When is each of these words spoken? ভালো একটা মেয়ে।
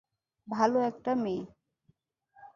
ভালো 0.47 0.77
একটা 0.81 1.11
মেয়ে। 1.15 1.43